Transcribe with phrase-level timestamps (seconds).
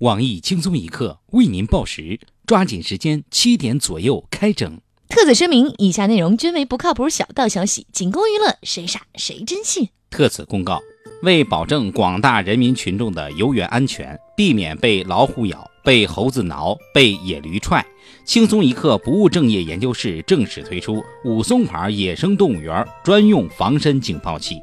[0.00, 4.78] 网易轻松一刻为您报时，抓紧时间，七点左右开整。
[5.08, 9.88] 特此声明：以下内容均为不靠谱小道消息，仅供娱乐，谁傻谁真信。
[10.10, 10.82] 特此公告：
[11.22, 17.82] 为保证广大人民群众的游园安全，避免被老虎咬、被猴子挠、被野驴踹，
[18.26, 24.60] 轻松一刻不务正业研究室正式推出武松牌野生动物园专用防身警报器。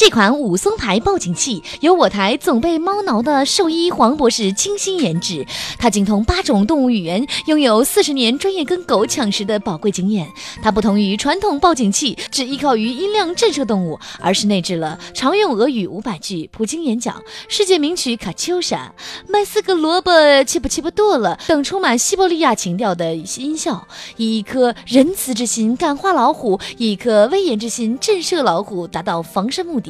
[0.00, 5.44] 这款武松牌报警器由我台总被猫挠的兽医黄博士精心研制，
[5.78, 10.26] 他精通八种动物语言，拥有四十年专业跟狗抢食的宝贵经验。
[10.62, 18.90] 它不同于传统报警器，只依靠于音量震慑动物，而是内置了常用俄语五百句、普京演讲、世界名曲《卡秋莎》、
[19.30, 20.10] 麦斯格萝卜
[20.44, 23.86] 切不切不剁了等充满西伯利亚情调的音效，
[24.16, 29.89] 以一颗仁慈之心感化老虎，以一颗威严之心震慑老虎，达到防身目的。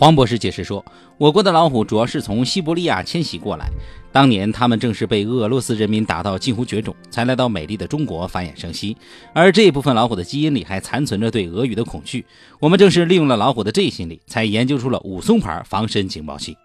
[0.00, 0.82] 黄博士解释说，
[1.18, 3.66] 我国的老虎主要是从西伯利亚迁徙过来，
[4.10, 8.96] 当年它们正是被俄罗斯人民打到近乎绝种，才来到美丽的中国繁衍生息。
[9.34, 12.24] 而这部分老虎的基因里还残存着对俄语的恐惧，
[12.58, 16.56] 我们正是利用了老虎的这一心理，才研究出了武松牌防身警报器。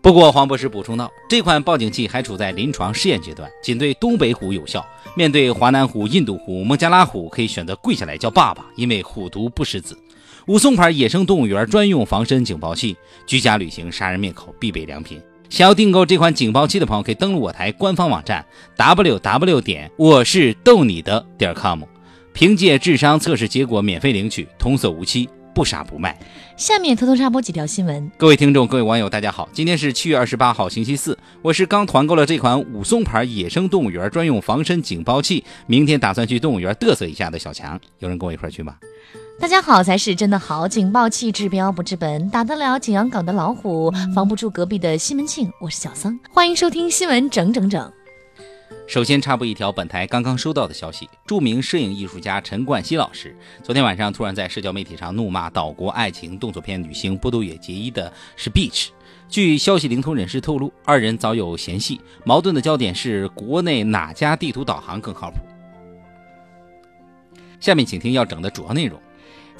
[0.00, 4.82] 不过，黄博士补充道，这款报警器还处在临床试验阶段，仅对东北虎有效。
[5.14, 9.94] 面对华南虎、印度虎、孟加拉虎，可以选择跪下来叫爸爸，因为虎毒不食子。
[10.48, 12.96] 武松牌野生动物园专用防身警报器，
[13.26, 15.20] 居家旅行杀人灭口必备良品。
[15.50, 18.42] 想要订购这款警报器的朋友，可以登录我台官方网站
[18.74, 21.82] w w 点我是逗你的点 com，
[22.32, 26.16] 凭借智商测试结果免费领取，童叟无欺，不傻不卖。
[26.56, 28.08] 下面偷偷插播几条新闻。
[28.16, 31.18] 各位听众、各位网友，大家好，今天是七月二十八号，星期四。
[31.42, 37.76] 我是刚团购了这款武松牌野生动物园专用防身警报器，明天打算去动物园嘚瑟一下的小强。
[37.98, 38.76] 有人跟我一块去吗？
[39.40, 45.50] 大家好才是真的好，警报器治标不治本，打得了景阳冈的老虎，防不住隔壁的西门庆。
[45.60, 47.97] 我是小桑，欢迎收听新闻整整整。
[48.88, 58.88] 首先插播一条本台刚刚收到的消息：著名摄影艺术家陈冠希老师昨天晚上突然在社交媒体上怒骂岛国爱情动作片女星波多野结衣的是 Beach。
[59.28, 65.36] 据消息灵通人士透露，二人早有嫌隙，矛盾的焦点是国内哪家地图导航更靠谱。
[67.60, 68.98] 下面请听要整的主要内容。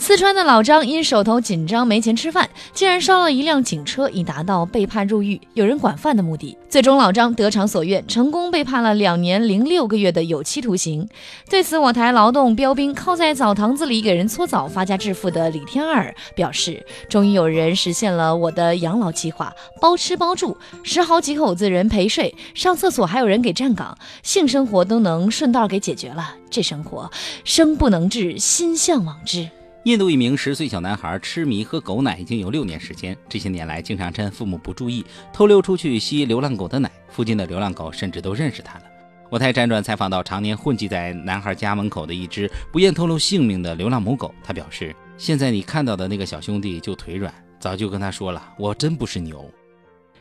[0.00, 6.56] 四川的老张因手头紧张没钱吃饭，竟然烧了一辆警车，以达到被判入狱、有人管饭的目的。
[6.70, 11.06] 最终，老张得偿所愿，成功被判了两年零六个月的有期徒刑。
[11.50, 26.34] 对此，我台劳动标兵靠在澡堂子里给人搓澡发家致富的李天二表示：“终于有人实现了我的养老计划，包吃包住，十好几口子人陪睡，上厕所还有人给站岗，性生活都能顺道给解决了。
[26.48, 27.10] 这生活，
[27.44, 29.50] 生不能至，心向往之。”
[29.88, 38.84] 印度一名十岁小男孩痴迷喝狗奶已经有六年时间，这些年来经常趁父母不注意偷溜出去吸流浪狗的奶，附近的流浪狗甚至都认识他了。
[39.30, 49.50] 我太辗转采访到常年混迹在男孩家门口的一只不愿透露姓名的流浪母狗，他表示：“现在你看到的那个小兄弟就腿软，早就跟他说了，我真不是牛。”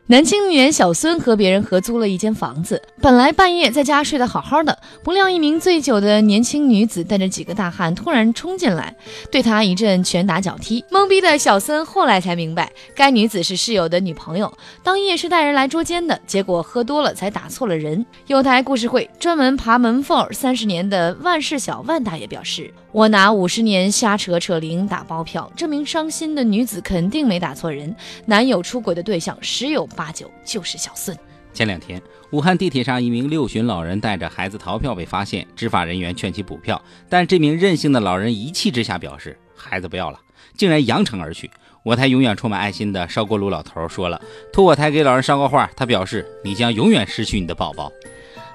[0.09, 8.95] 男青年小孙和别人合租了一间房子，本来半夜在家睡得好好的，不料一名醉酒的年轻女子带着几个大汉突然冲进来，
[9.29, 10.81] 对他一阵拳打脚踢。
[10.89, 14.49] 懵逼的小孙后来才明白，该女子是室友的女朋友，
[14.81, 18.05] 当夜是带人来捉奸的，结果喝多了才打错了人。
[18.27, 31.15] 有台故事会专门爬门缝三十年的万事小万大爷表示：“我拿五十年瞎扯扯铃打包票，这名伤心的女子肯定没打错人，男友出轨的对象十有。”八九就是小孙。
[31.53, 40.19] 前两天，武汉地铁上一名六旬老人带着孩子逃票被发现，执法人员劝其补票，但这名任性的老人一气之下表示孩子不要了，
[40.55, 41.51] 竟然扬长而去。
[41.83, 44.19] 我台永远充满爱心的烧锅炉老头说了，
[44.51, 47.91] 托我台给老人捎个话，他表示你将永远失去你的宝宝。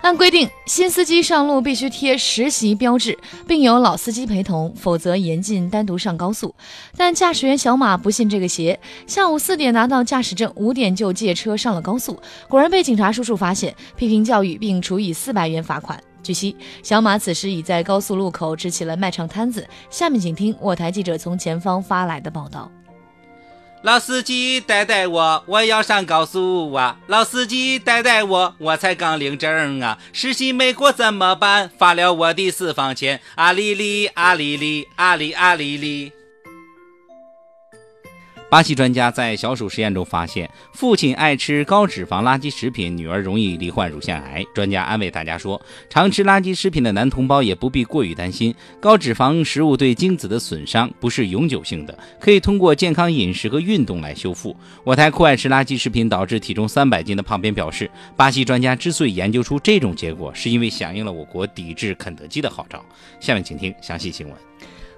[0.03, 6.53] 按规定，新司机上路必须贴实习标志，并有老司机陪同，否则严禁单独上高速。
[6.97, 16.03] 但驾驶员小马不信这个邪，下午四点拿到驾驶证，五点就借车上了高速，果然被警察叔叔发现，批评教育，并处以四百元罚款。
[16.21, 19.65] 据悉，小马此时已在高速路口支起了卖唱摊子。
[19.89, 22.69] 下面请听我台记者从前方发来的报道。
[23.83, 26.97] 老司机带带我，我要上高速啊！
[27.09, 29.99] 老司机带带我，我才刚领证啊！
[30.13, 31.69] 实习没过怎么办？
[31.77, 36.13] 发了我的私房钱，阿里里阿里里阿里阿里里。
[38.53, 44.45] 巴西专家在小鼠实验中发现，父亲爱吃高脂肪垃圾食品，女儿容易罹患乳腺癌。
[44.55, 45.59] 专家安慰大家说，
[45.89, 54.55] 常吃垃圾食品的男同胞也不必过于担心，高脂肪食物对精子的损伤不是永久性的，可以通过健康饮食和运动来修复。
[54.85, 62.85] 我台酷爱吃垃圾食品导致体重三百斤的胖编表示，巴西专家之所以研究出这种结果，是因为响应了我国抵制肯德基的号召。
[63.19, 64.52] 下面请听详细新闻。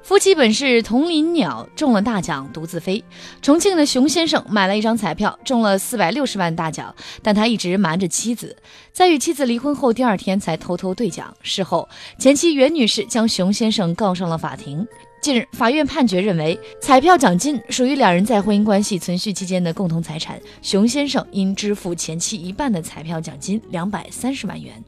[0.04, 3.02] 夫妻本是同林鸟，中了大奖独自飞。
[3.40, 8.54] 重庆的熊先生买了一张彩票，中了四百六十万大奖，但他一直瞒着妻子，
[8.92, 11.34] 在与妻子离婚后第二天才偷偷兑奖。
[11.40, 14.86] 事后，前妻袁女士将熊先生告上了法庭。
[15.22, 24.84] 近日，法院判决认为，彩票奖金属于两人在婚姻关系存续期间的共同财产，熊先生应支付前妻一半的彩票奖金两百三十万元。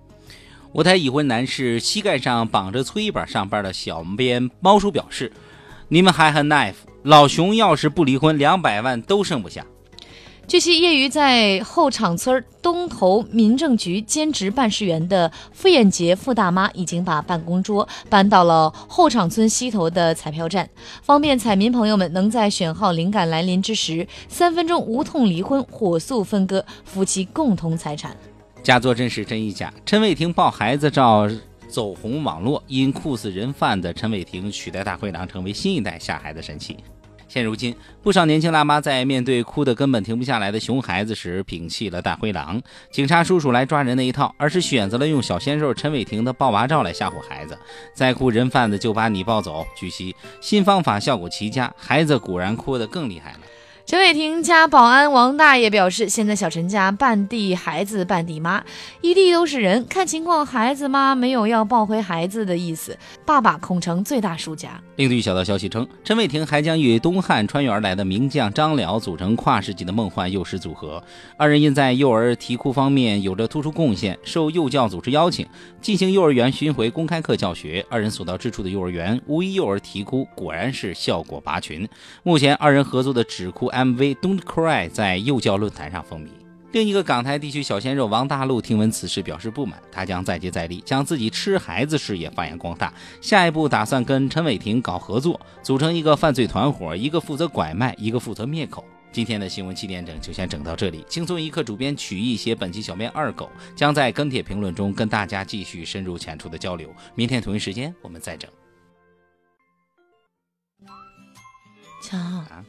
[0.77, 5.33] 我台已婚男士膝盖上绑着搓衣板上班的小编猫叔表示
[5.89, 9.65] ：“你们还很 nice，老熊要是不离婚，两百万都剩不下。”
[10.47, 20.69] 据悉，业余在后场村东头民政局兼职办事员的傅艳杰傅大妈已经把办公桌搬到了后场村西头的彩票站，
[21.01, 28.15] 方便彩民朋友们能在选号灵感来临之时，三分钟无痛离婚，火速分割夫妻共同财产。
[28.67, 29.73] 假作真是真亦假。
[29.85, 31.31] 陈伟霆抱孩子照
[31.69, 36.77] 走红网络，因酷似人贩的陈伟霆取代大灰狼，成为新一代吓孩子神器。
[37.29, 37.73] 现如今，
[38.03, 42.61] 不少年轻辣妈在面对哭得根本停不下来的熊孩子时，摒弃了大灰狼、
[42.91, 47.57] 警察叔叔来抓人那一套，而是选择了用小鲜肉陈伟霆的抱娃照来吓唬孩子。
[47.95, 49.65] 再哭人贩子就把你抱走。
[49.77, 53.39] 据悉，新方法效果奇佳，孩子果然哭得更厉害了。
[53.87, 58.61] 陈伟霆家保安王大爷表示，现在小陈家半地孩子半地妈，
[59.01, 64.71] 一地都是人，看情况孩子妈没有要抱回孩子的意思，爸爸恐成最大输家。
[64.97, 71.01] 另据小道消息称，陈伟霆还将与东汉穿越而来的名将张辽组成跨世纪的梦幻幼师组合。
[71.37, 75.47] 二人因在幼儿啼哭方面有着突出贡献，受幼教组织邀请
[75.81, 77.87] 进行幼儿园巡回公开课教学。
[77.89, 81.89] 二人所到之处的幼儿园，无一幼儿啼哭，果然是效果拔群。
[82.25, 83.71] 目前，二人合作的纸哭。
[83.77, 86.29] MV Don't Cry 在幼教论坛上风靡。
[86.73, 92.93] 另一个港台地区小鲜肉王大陆听闻此事表示不满，他将再接再厉，将自己吃孩子事业发扬光大。
[93.21, 98.83] 下一步打算跟陈伟霆搞合作，组成一个犯罪团伙，一个负责拐卖，一个负责灭口。
[99.13, 101.05] 今天的新闻七点整就先整到这里。
[101.07, 106.91] 轻松一刻主编曲艺写本期小编二狗将在跟帖评论中跟大家继续深入浅出的交流。
[107.15, 108.51] 明天同一时间我们再整。
[112.07, 112.65] 强。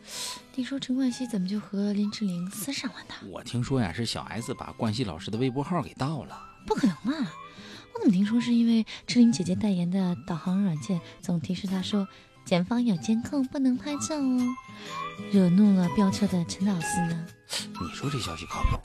[0.52, 3.14] 听说陈冠希怎么就和林志玲私上了呢？
[3.30, 6.40] 我听说呀，是小 S 把冠希老师的微博号给盗了。
[6.66, 7.14] 不可能嘛！
[7.94, 12.08] 我怎么听说是因为志玲姐姐代言的导航软件总提示她说
[12.46, 14.56] 前方有监控，不能拍照哦，
[15.32, 17.26] 惹怒了飙车的陈老师呢？
[17.50, 18.80] 你说这消息靠谱？